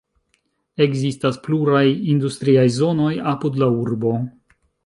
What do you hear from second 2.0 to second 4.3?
industriaj zonoj apud la urbo.